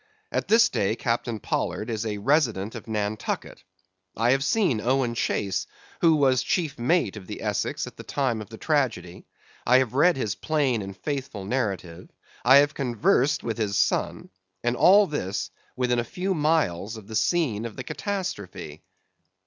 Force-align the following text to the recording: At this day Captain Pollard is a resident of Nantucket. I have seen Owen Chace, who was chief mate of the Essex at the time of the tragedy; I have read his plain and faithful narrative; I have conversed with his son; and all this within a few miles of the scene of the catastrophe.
At 0.31 0.47
this 0.47 0.67
day 0.69 0.95
Captain 0.95 1.39
Pollard 1.39 1.91
is 1.91 2.07
a 2.07 2.17
resident 2.17 2.73
of 2.73 2.87
Nantucket. 2.87 3.63
I 4.17 4.31
have 4.31 4.43
seen 4.43 4.81
Owen 4.81 5.13
Chace, 5.13 5.67
who 5.99 6.15
was 6.15 6.41
chief 6.41 6.79
mate 6.79 7.15
of 7.17 7.27
the 7.27 7.43
Essex 7.43 7.85
at 7.85 7.97
the 7.97 8.03
time 8.03 8.41
of 8.41 8.49
the 8.49 8.57
tragedy; 8.57 9.27
I 9.63 9.77
have 9.77 9.93
read 9.93 10.17
his 10.17 10.33
plain 10.33 10.81
and 10.81 10.97
faithful 10.97 11.45
narrative; 11.45 12.09
I 12.43 12.55
have 12.55 12.73
conversed 12.73 13.43
with 13.43 13.59
his 13.59 13.77
son; 13.77 14.31
and 14.63 14.75
all 14.75 15.05
this 15.05 15.51
within 15.75 15.99
a 15.99 16.03
few 16.03 16.33
miles 16.33 16.97
of 16.97 17.05
the 17.05 17.15
scene 17.15 17.65
of 17.67 17.75
the 17.75 17.83
catastrophe. 17.83 18.81